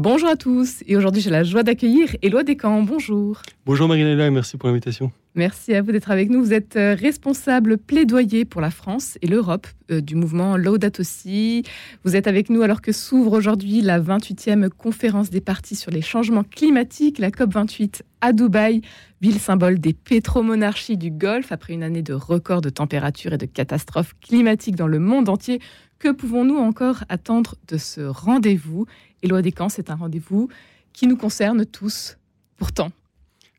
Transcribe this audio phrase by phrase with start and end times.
[0.00, 2.84] Bonjour à tous, et aujourd'hui j'ai la joie d'accueillir Éloi Descamps.
[2.84, 3.42] Bonjour.
[3.66, 5.10] Bonjour Marie-Léla et merci pour l'invitation.
[5.34, 6.40] Merci à vous d'être avec nous.
[6.40, 11.64] Vous êtes euh, responsable plaidoyer pour la France et l'Europe euh, du mouvement Laudato Si.
[12.04, 16.00] Vous êtes avec nous alors que s'ouvre aujourd'hui la 28e conférence des partis sur les
[16.00, 18.82] changements climatiques, la COP28 à Dubaï,
[19.20, 23.46] ville symbole des pétromonarchies du Golfe après une année de records de température et de
[23.46, 25.58] catastrophes climatiques dans le monde entier.
[25.98, 28.86] Que pouvons-nous encore attendre de ce rendez-vous?
[29.22, 30.48] Éloi Descamps, c'est un rendez-vous
[30.92, 32.16] qui nous concerne tous.
[32.56, 32.90] Pourtant,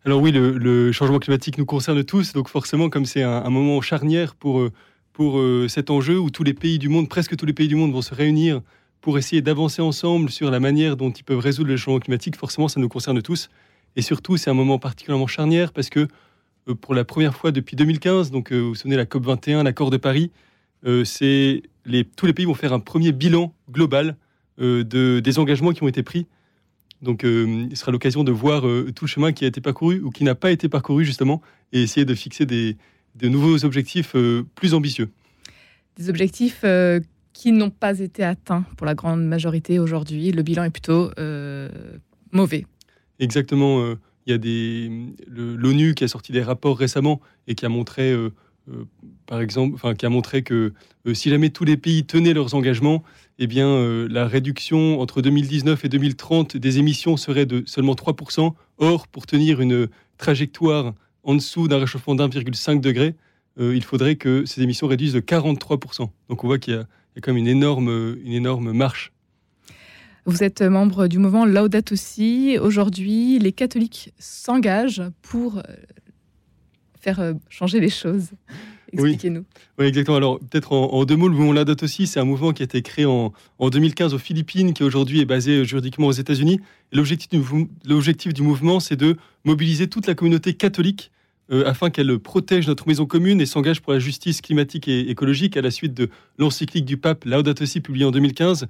[0.05, 4.33] alors oui, le, changement climatique nous concerne tous, donc forcément, comme c'est un, moment charnière
[4.33, 4.71] pour, euh,
[5.11, 7.75] pour euh, cet enjeu où tous les pays du monde, presque tous les pays du
[7.75, 8.61] monde vont se réunir
[9.01, 12.69] pour essayer d'avancer ensemble sur la manière dont ils peuvent résoudre le changement climatique, forcément,
[12.69, 13.49] ça nous concerne tous.
[13.97, 16.07] Et surtout, c'est un moment particulièrement charnière parce que
[16.69, 19.89] euh, pour la première fois depuis 2015, donc vous vous souvenez la COP 21, l'accord
[19.89, 20.31] de Paris,
[20.83, 24.15] tous les pays vont faire un premier bilan global
[24.59, 26.27] de, des engagements qui ont été pris
[27.01, 30.01] donc, euh, ce sera l'occasion de voir euh, tout le chemin qui a été parcouru
[30.01, 32.75] ou qui n'a pas été parcouru, justement, et essayer de fixer des,
[33.15, 35.09] de nouveaux objectifs euh, plus ambitieux.
[35.95, 36.63] Des objectifs
[37.33, 40.31] qui n'ont pas été atteints pour la grande majorité aujourd'hui.
[40.31, 41.11] Le bilan est plutôt
[42.31, 42.65] mauvais.
[43.19, 43.95] Exactement.
[44.25, 48.29] Il y a l'ONU qui a sorti des rapports récemment et qui a montré euh,
[49.25, 50.73] par exemple, enfin, qui a montré que
[51.05, 53.03] euh, si jamais tous les pays tenaient leurs engagements,
[53.37, 58.53] eh bien, euh, la réduction entre 2019 et 2030 des émissions serait de seulement 3%.
[58.77, 63.15] Or, pour tenir une trajectoire en dessous d'un réchauffement d'1,5 degré,
[63.61, 66.09] il faudrait que ces émissions réduisent de 43%.
[66.29, 66.85] Donc on voit qu'il y, a
[67.21, 69.11] quand même une énorme, une énorme marche.
[70.25, 72.57] Vous êtes membre du mouvement Laudato Si.
[72.57, 75.61] Aujourd'hui, les catholiques s'engagent pour
[76.99, 78.31] faire euh, changer les choses
[78.91, 79.45] Expliquez-nous.
[79.77, 79.85] Oui.
[79.85, 80.17] exactement.
[80.17, 82.81] Alors, peut-être en, deux mots, le mouvement Laudato aussi, c'est un mouvement qui a été
[82.81, 86.59] créé en, 2015 aux Philippines, qui aujourd'hui est basé euh, juridiquement aux États-Unis.
[86.91, 91.11] L'objectif du, du mouvement, c'est de mobiliser toute la communauté catholique
[91.51, 95.57] euh, afin qu'elle protège notre maison commune et s'engage pour la justice climatique et écologique
[95.57, 98.67] à la suite de l'encyclique du pape Laudato Si publiée en 2015.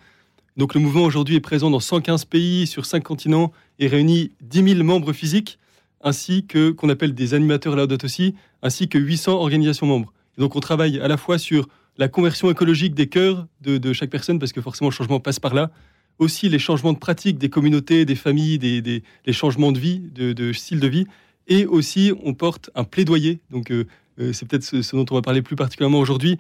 [0.58, 4.74] Donc, le mouvement aujourd'hui est présent dans 115 pays sur 5 continents et réunit 10
[4.76, 5.59] 000 membres physiques
[6.02, 10.14] ainsi que qu'on appelle des animateurs Laudato aussi, ainsi que 800 organisations membres.
[10.38, 11.68] donc on travaille à la fois sur
[12.00, 15.54] la conversion écologique des cœurs de, chaque personne, parce que forcément le changement passe par
[15.54, 15.70] là,
[16.18, 20.54] aussi les changements de pratiques des communautés, des familles, des, les changements de vie, de,
[20.54, 21.06] style de vie,
[21.48, 23.86] et aussi on porte un plaidoyer, donc euh,
[24.20, 26.38] euh, c'est peut-être ce, dont on va parler plus particulièrement aujourd'hui,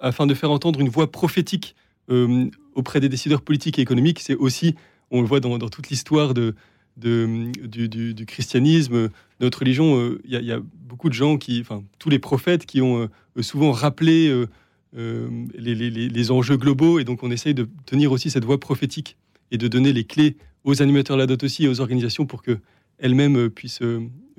[0.00, 1.76] afin de faire entendre une voix prophétique
[2.10, 4.20] euh, auprès des décideurs politiques et économiques.
[4.20, 4.74] C'est aussi,
[5.10, 6.54] on le voit dans toute l'histoire de,
[6.96, 9.10] de, du, christianisme,
[9.40, 12.80] notre religion, euh, il y, a beaucoup de gens qui, enfin, tous les prophètes qui
[12.80, 18.30] ont euh, souvent rappelé euh, les, enjeux globaux, et donc on essaye de tenir aussi
[18.30, 19.16] cette voix prophétique
[19.50, 22.58] et de donner les clés aux animateurs la dot aussi et aux organisations pour que
[22.98, 23.82] elles-mêmes puissent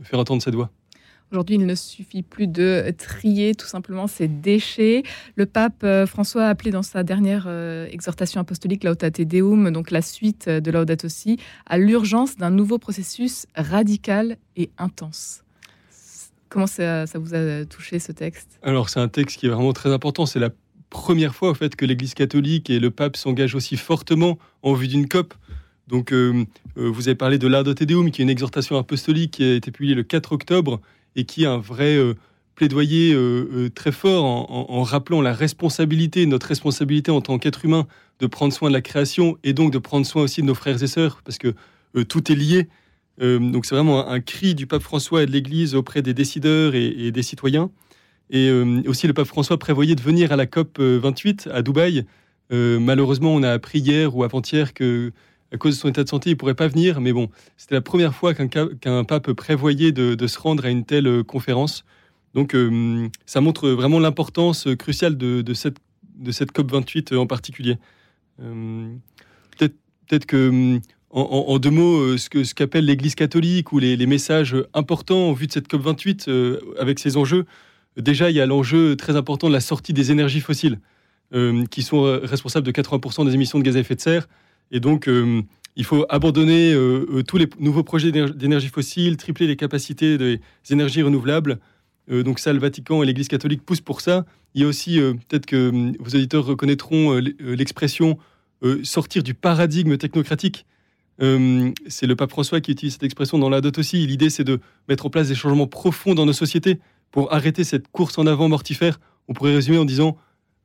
[0.01, 0.71] faire entendre cette voix.
[1.31, 5.03] Aujourd'hui, il ne suffit plus de trier tout simplement ces déchets.
[5.35, 9.89] Le pape euh, François a appelé dans sa dernière euh, exhortation apostolique Lautate Deum, donc
[9.89, 15.43] la suite de Laudato Si, à l'urgence d'un nouveau processus radical et intense.
[16.49, 18.59] Comment ça, vous a touché ce texte?
[18.61, 20.25] Alors, c'est un texte qui est vraiment très important.
[20.25, 20.51] C'est la
[20.89, 24.87] première fois, en fait, que l'Église catholique et le pape s'engagent aussi fortement en vue
[24.87, 25.33] d'une COP.
[25.87, 29.55] Donc, euh, vous avez parlé de Laudato Deum, qui est une exhortation apostolique qui a
[29.55, 30.79] été publiée le 4 octobre
[31.15, 32.13] et qui a un vrai euh,
[32.55, 37.87] plaidoyer euh, euh, très fort en, rappelant la responsabilité, notre responsabilité en tant qu'être humain
[38.19, 40.81] de prendre soin de la création et donc de prendre soin aussi de nos frères
[40.81, 41.53] et sœurs, parce que
[42.07, 42.67] tout est lié.
[43.19, 47.11] donc c'est vraiment un, cri du pape François et de l'Église auprès des décideurs et,
[47.11, 47.71] des citoyens.
[48.29, 48.49] Et
[48.87, 52.05] aussi le pape François prévoyait de venir à la COP 28 à Dubaï.
[52.51, 55.11] malheureusement, on a appris hier ou avant-hier que
[55.51, 57.01] à cause de son état de santé, il ne pourrait pas venir.
[57.01, 61.07] Mais bon, c'était la première fois qu'un pape prévoyait de, se rendre à une telle
[61.07, 61.85] euh, conférence.
[62.33, 65.77] Donc, euh, ça montre vraiment l'importance cruciale de, cette,
[66.17, 67.77] de cette COP28 en particulier.
[68.41, 68.93] Euh,
[69.57, 70.79] peut-être que,
[71.11, 75.69] en, deux mots, ce qu'appelle l'Église catholique ou les, messages importants en vue de cette
[75.69, 77.45] COP28 avec ses enjeux,
[77.95, 80.81] déjà, il y a l'enjeu très important de la sortie des énergies fossiles,
[81.71, 84.27] qui sont responsables de 80% des émissions de gaz à effet de serre.
[84.71, 85.41] Et donc, euh,
[85.75, 90.39] il faut abandonner euh, euh, tous les nouveaux projets d'énergie fossile, tripler les capacités des
[90.69, 91.59] énergies renouvelables.
[92.09, 94.25] donc ça, le Vatican et l'Église catholique poussent pour ça.
[94.53, 98.17] Il y a aussi, peut-être que vos auditeurs reconnaîtront l'expression
[98.83, 100.65] sortir du paradigme technocratique.
[101.19, 104.05] c'est le pape François qui utilise cette expression dans la dot aussi.
[104.07, 106.79] L'idée, c'est de mettre en place des changements profonds dans nos sociétés
[107.11, 108.99] pour arrêter cette course en avant mortifère.
[109.27, 110.15] On pourrait résumer en disant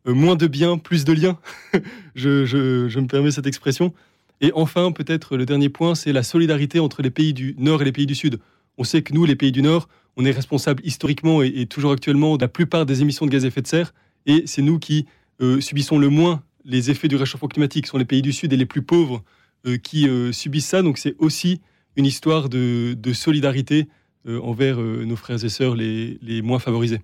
[0.06, 1.38] moins de biens, plus de liens.
[2.14, 3.92] je, me permets cette expression.
[4.40, 7.84] Et enfin, peut-être le dernier point, c'est la solidarité entre les pays du Nord et
[7.84, 8.38] les pays du Sud.
[8.78, 12.36] On sait que nous, les pays du Nord, on est responsable historiquement et, toujours actuellement
[12.36, 13.92] de la plupart des émissions de gaz à effet de serre.
[14.26, 15.06] Et c'est nous qui
[15.60, 17.86] subissons le moins les effets du réchauffement climatique.
[17.86, 19.22] Ce sont les pays du Sud et les plus pauvres
[19.66, 20.82] euh, qui euh, subissent ça.
[20.82, 21.60] Donc c'est aussi
[21.96, 23.88] une histoire de, solidarité
[24.26, 27.00] euh, envers nos frères et sœurs les, moins favorisés.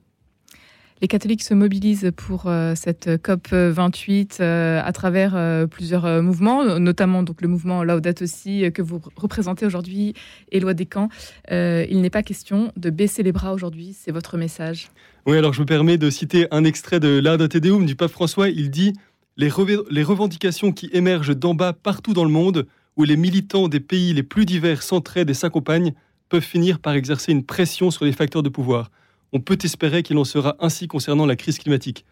[1.02, 7.48] Les catholiques se mobilisent pour cette COP 28 à travers plusieurs mouvements, notamment donc le
[7.48, 10.14] mouvement Laudato Si que vous représentez aujourd'hui,
[10.52, 11.10] Éloi Descamps.
[11.50, 14.88] il n'est pas question de baisser les bras aujourd'hui, c'est votre message.
[15.26, 18.48] Oui, alors je me permets de citer un extrait de Laudato Deum du pape François.
[18.48, 18.94] Il dit
[19.36, 22.66] les, revendications qui émergent d'en bas partout dans le monde,
[22.96, 25.92] où les militants des pays les plus divers s'entraident et s'accompagnent,
[26.28, 28.90] peuvent finir par exercer une pression sur les facteurs de pouvoir.
[29.32, 32.04] On peut espérer qu'il en sera ainsi concernant la crise climatique.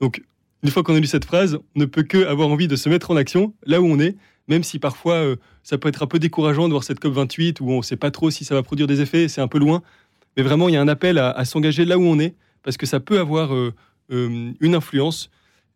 [0.00, 0.22] Donc,
[0.62, 2.88] une fois qu'on a lu cette phrase, on ne peut que avoir envie de se
[2.88, 4.16] mettre en action là où on est,
[4.48, 7.70] même si parfois euh, ça peut être un peu décourageant de voir cette COP28 où
[7.70, 9.82] on ne sait pas trop si ça va produire des effets, c'est un peu loin.
[10.36, 12.86] Mais vraiment, il y a un appel à, s'engager là où on est, parce que
[12.86, 13.74] ça peut avoir euh,
[14.10, 15.30] euh, une influence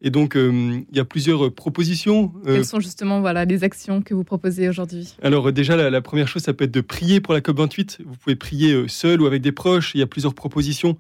[0.05, 2.33] et donc, euh, il y a plusieurs euh, propositions.
[2.47, 5.15] Euh, Quelles sont justement voilà, les actions que vous proposez aujourd'hui?
[5.23, 7.99] Alors, déjà, la, première chose, ça peut être de prier pour la COP28.
[8.05, 9.95] Vous pouvez prier seul ou avec des proches.
[9.95, 10.99] Il y a plusieurs propositions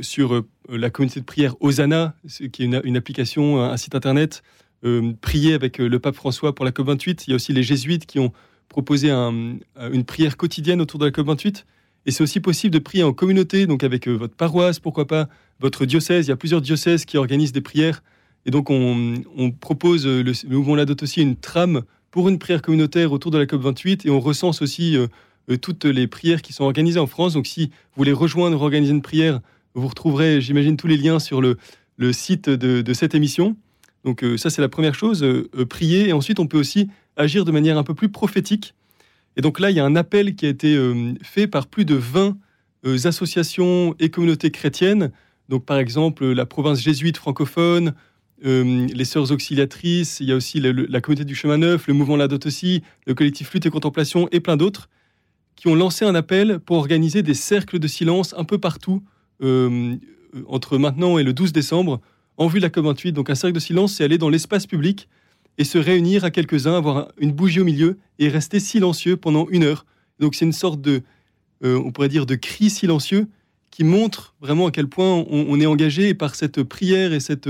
[0.00, 2.14] sur la communauté de prière Osana,
[2.52, 4.42] qui est une, application, un site internet.
[5.20, 7.24] prier avec le pape François pour la COP28.
[7.26, 8.32] Il y a aussi les jésuites qui ont
[8.68, 11.64] proposé une prière quotidienne autour de la COP28.
[12.06, 15.28] Et c'est aussi possible de prier en communauté, donc avec votre paroisse, pourquoi pas,
[15.60, 16.26] votre diocèse.
[16.26, 18.02] Il y a plusieurs diocèses qui organisent des prières.
[18.46, 23.12] Et donc, on, propose, le, le mouvement l'adopte aussi une trame pour une prière communautaire
[23.12, 25.06] autour de la COP28 et on recense aussi euh,
[25.50, 27.34] euh, toutes les prières qui sont organisées en France.
[27.34, 29.40] Donc, si vous voulez rejoindre, organiser une prière,
[29.74, 31.56] vous retrouverez, j'imagine, tous les liens sur le,
[32.12, 33.56] site de, cette émission.
[34.04, 35.24] Donc, euh, ça, c'est la première chose,
[35.68, 36.08] prier.
[36.08, 38.74] Et ensuite, on peut aussi agir de manière un peu plus prophétique.
[39.36, 40.76] Et donc là, il y a un appel qui a été
[41.22, 42.36] fait par plus de 20
[43.04, 45.12] associations et communautés chrétiennes
[45.50, 47.94] donc, par exemple, la province jésuite francophone,
[48.46, 52.16] euh, les sœurs auxiliatrices, il y a aussi la communauté du chemin neuf, le mouvement
[52.16, 54.88] Ladote aussi, le collectif Lutte et Contemplation et plein d'autres
[55.56, 59.02] qui ont lancé un appel pour organiser des cercles de silence un peu partout
[59.42, 59.96] euh,
[60.46, 62.00] entre maintenant et le 12 décembre
[62.36, 63.10] en vue de la COP28.
[63.10, 65.08] Donc un cercle de silence, c'est aller dans l'espace public
[65.58, 69.64] et se réunir à quelques-uns, avoir une bougie au milieu et rester silencieux pendant une
[69.64, 69.84] heure.
[70.18, 71.02] Donc c'est une sorte de,
[71.64, 73.28] euh, on pourrait dire, de cri silencieux
[73.70, 77.48] qui montre vraiment à quel point on, est engagé et par cette prière et cette,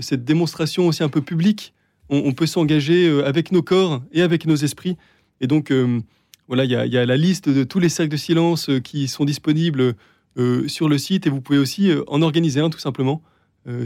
[0.00, 1.72] cette démonstration aussi un peu publique,
[2.08, 4.96] on, peut s'engager euh, avec nos corps et avec nos esprits.
[5.40, 6.00] Et donc, euh,
[6.48, 9.24] voilà, il y, a la liste de tous les cercles de silence euh, qui sont
[9.24, 9.94] disponibles
[10.66, 13.22] sur le site et vous pouvez aussi en organiser un tout simplement.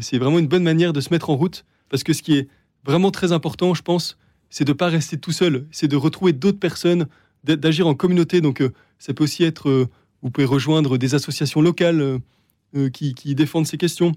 [0.00, 2.48] c'est vraiment une bonne manière de se mettre en route parce que ce qui est
[2.84, 4.18] vraiment très important, je pense,
[4.48, 7.06] c'est de ne pas rester tout seul, c'est de retrouver d'autres personnes,
[7.44, 8.40] d'agir en communauté.
[8.40, 8.62] Donc,
[8.98, 9.88] ça peut aussi être
[10.22, 12.18] vous pouvez rejoindre des associations locales euh,
[12.76, 14.12] euh, qui, défendent ces questions,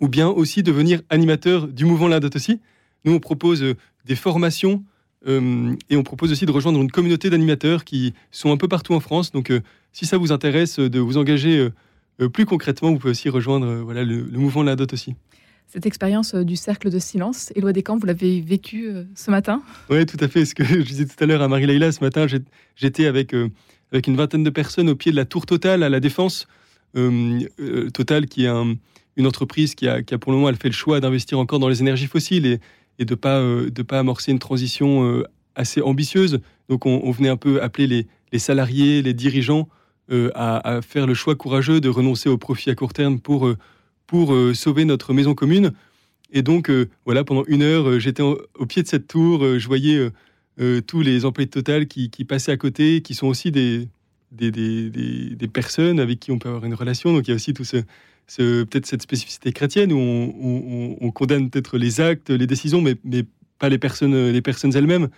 [0.00, 2.60] ou bien aussi devenir animateur du mouvement L'Adote aussi.
[3.04, 4.84] Nous, on propose euh, des formations
[5.26, 9.00] et on propose aussi de rejoindre une communauté d'animateurs qui sont un peu partout en
[9.00, 9.32] France.
[9.32, 9.52] Donc,
[9.92, 11.68] si ça vous intéresse de vous engager
[12.32, 15.16] plus concrètement, vous pouvez aussi rejoindre voilà, le, mouvement La Dot aussi.
[15.72, 19.62] Cette expérience du cercle de silence, Éloi Descamps, vous l'avez vécu ce matin?
[19.88, 20.44] Oui, tout à fait.
[20.44, 22.26] Ce que je disais tout à l'heure à Marie-Leila, ce matin,
[22.76, 23.34] j'étais avec
[23.92, 26.46] avec une vingtaine de personnes au pied de la tour Total à la Défense.
[26.96, 28.76] Euh, euh, Total, qui est
[29.16, 31.80] une entreprise qui a, pour le moment, elle fait le choix d'investir encore dans les
[31.80, 35.24] énergies fossiles et, de ne pas, euh, pas amorcer une transition
[35.54, 36.40] assez ambitieuse.
[36.68, 39.68] Donc on, venait un peu appeler les, salariés, les dirigeants
[40.34, 43.52] à, faire le choix courageux de renoncer au profit à court terme pour,
[44.10, 45.70] pour sauver notre maison commune.
[46.32, 46.68] Et donc,
[47.04, 50.10] voilà, pendant une heure, j'étais au pied de cette tour, je voyais
[50.60, 53.88] euh, tous les employés de Total qui, passaient à côté, qui sont aussi des,
[54.30, 57.14] des, personnes avec qui on peut avoir une relation.
[57.14, 57.78] Donc il y a aussi tout ce,
[58.36, 59.98] peut-être cette spécificité chrétienne où
[61.00, 63.24] on, condamne peut-être les actes, les décisions, mais, mais
[63.58, 65.08] pas les personnes, les personnes elles-mêmes.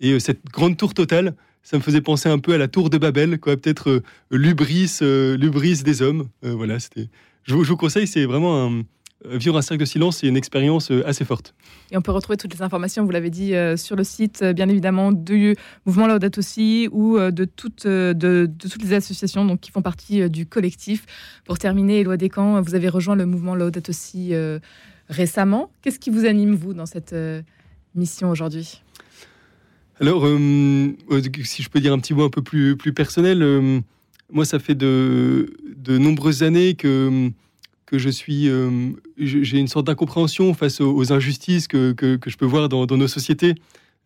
[0.00, 2.88] Et euh, cette grande tour totale, ça me faisait penser un peu à la tour
[2.88, 6.28] de Babel, quoi, peut-être euh, l'ubris des hommes.
[6.42, 7.08] voilà, c'était.
[7.44, 8.82] Je, je, vous conseille, c'est vraiment un,
[9.26, 11.54] euh, vivre un cercle de silence, c'est une expérience euh, assez forte.
[11.90, 14.68] Et on peut retrouver toutes les informations, vous l'avez dit, euh, sur le site, bien
[14.68, 15.56] évidemment, du
[15.86, 20.46] mouvement Laudato aussi ou de toutes, de, toutes les associations donc, qui font partie du
[20.46, 21.06] collectif.
[21.44, 24.32] Pour terminer, Éloi Descamps, vous avez rejoint le mouvement Laudato aussi
[25.08, 25.70] récemment.
[25.82, 27.14] Qu'est-ce qui vous anime, vous, dans cette
[27.94, 28.82] mission aujourd'hui?
[30.00, 33.82] Alors, si je peux dire un petit mot un peu plus, plus personnel,
[34.32, 35.46] moi, ça fait de,
[35.86, 37.30] nombreuses années que,
[37.92, 38.48] je suis,
[39.18, 41.94] j'ai une sorte d'incompréhension face aux, injustices que,
[42.26, 43.54] je peux voir dans, nos sociétés.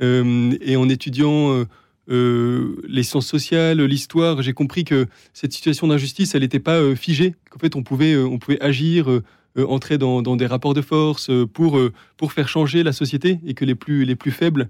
[0.00, 1.64] et en étudiant
[2.09, 7.35] les sciences sociales, l'histoire, j'ai compris que cette situation d'injustice, elle n'était pas figée.
[7.50, 9.09] Qu'en fait, on pouvait, on pouvait agir,
[9.56, 11.78] entrer dans, dans, des rapports de force pour,
[12.16, 14.68] pour faire changer la société et que les plus, les plus faibles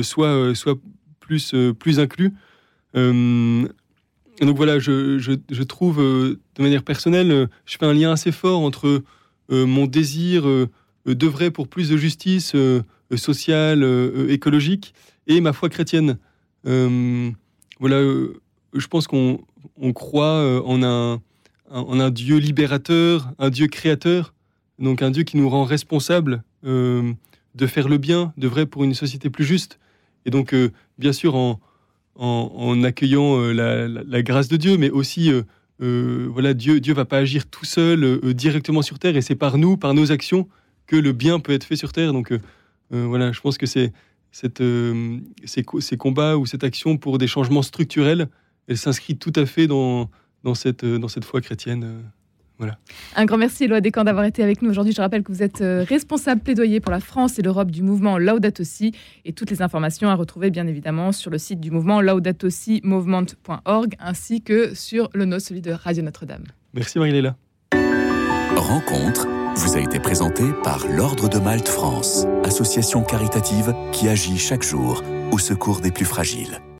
[0.00, 0.78] soient, soient
[1.20, 2.32] plus, plus inclus.
[4.40, 9.02] Donc voilà, je, je, trouve de manière personnelle, je fais un lien assez fort entre
[9.48, 10.44] mon désir
[11.06, 12.54] d'œuvrer pour plus de justice
[13.16, 13.84] sociale,
[14.28, 14.94] écologique
[15.26, 16.18] et ma foi chrétienne.
[16.66, 17.30] Euh,
[17.80, 18.40] voilà, euh,
[18.72, 19.38] je pense qu'on
[19.94, 21.20] croit euh, en un,
[21.70, 24.34] en un Dieu libérateur, un Dieu créateur,
[24.78, 28.94] donc un Dieu qui nous rend responsables de faire le bien, de vrai pour une
[28.94, 29.78] société plus juste.
[30.24, 30.54] Et donc,
[30.98, 31.60] bien sûr, en,
[32.16, 35.32] en, accueillant la, grâce de Dieu, mais aussi,
[35.80, 39.76] voilà, Dieu ne va pas agir tout seul directement sur Terre, et c'est par nous,
[39.76, 40.48] par nos actions,
[40.86, 42.12] que le bien peut être fait sur Terre.
[42.12, 42.32] Donc,
[42.90, 43.92] voilà, je pense que c'est
[44.34, 48.28] cette, euh, ces, combats ou cette action pour des changements structurels,
[48.66, 50.10] elle s'inscrit tout à fait dans,
[50.42, 52.02] dans, cette, euh, dans cette foi chrétienne.
[52.54, 52.78] Euh, voilà.
[53.16, 54.92] Un grand merci, Éloi Descamps, d'avoir été avec nous aujourd'hui.
[54.92, 58.64] Je rappelle que vous êtes responsable plaidoyer pour la France et l'Europe du mouvement Laudato
[58.64, 58.92] Si.
[59.24, 64.42] Et toutes les informations à retrouver, bien évidemment, sur le site du mouvement laudatosimovement.org ainsi
[64.42, 66.44] que sur le nôtre, celui de Radio Notre-Dame.
[66.74, 67.36] Merci, Marie-Léla.
[68.56, 74.64] Rencontre vous a été présenté par l'Ordre de Malte France, association caritative qui agit chaque
[74.64, 76.60] jour au secours des plus fragiles.